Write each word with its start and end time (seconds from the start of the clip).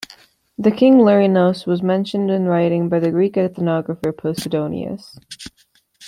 The 0.57 0.71
King 0.71 0.95
Luernios 0.97 1.67
was 1.67 1.83
mentioned 1.83 2.31
in 2.31 2.45
writing 2.47 2.89
by 2.89 2.97
the 2.97 3.11
Greek 3.11 3.35
ethnographer 3.35 4.11
Posidonius. 4.11 5.19